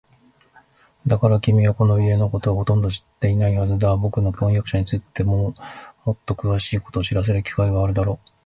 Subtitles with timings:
[1.05, 3.95] だから、君はこの家のことはほとんど知っていないはずだ。
[3.97, 5.53] ぼくの婚約者についても
[6.09, 8.29] っとくわしいことを知らせる機会はあるだろう。